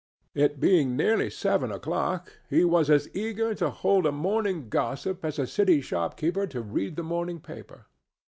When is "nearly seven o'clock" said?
0.97-2.33